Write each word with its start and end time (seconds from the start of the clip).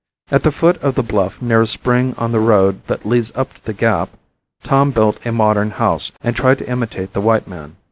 At 0.31 0.41
the 0.41 0.49
foot 0.51 0.81
of 0.81 0.95
the 0.95 1.03
bluff 1.03 1.39
near 1.43 1.61
a 1.61 1.67
spring 1.67 2.15
on 2.17 2.31
the 2.31 2.39
road 2.39 2.81
that 2.87 3.05
leads 3.05 3.31
up 3.35 3.53
to 3.53 3.65
the 3.65 3.71
gap 3.73 4.09
Tom 4.63 4.89
built 4.89 5.23
a 5.27 5.31
modern 5.31 5.69
house 5.69 6.11
and 6.23 6.35
tried 6.35 6.57
to 6.57 6.67
imitate 6.67 7.13
the 7.13 7.21
white 7.21 7.47
man. 7.47 7.75